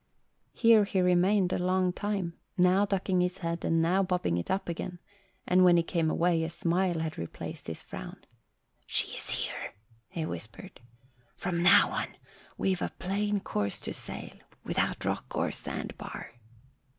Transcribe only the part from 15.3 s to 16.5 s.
or sandbar."